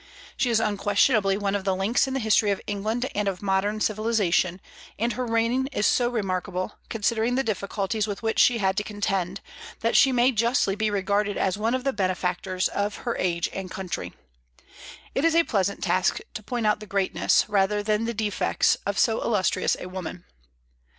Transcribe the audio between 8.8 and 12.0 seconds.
contend, that she may justly be regarded as one of the